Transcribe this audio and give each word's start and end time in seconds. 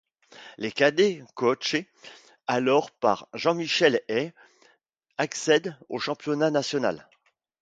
Les 0.57 0.71
cadets 0.71 1.23
coachés, 1.35 1.87
alors 2.47 2.89
par 2.89 3.27
Jean-Michel 3.35 4.01
Hay 4.07 4.33
accèdent 5.19 5.77
au 5.89 5.99
championnat 5.99 6.49
National. 6.49 7.07